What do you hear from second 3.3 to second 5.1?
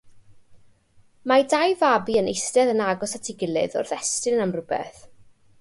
ei gilydd wrth estyn am rywbeth.